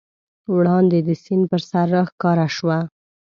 [0.55, 2.77] وړاندې د سیند پر سر راښکاره شوه.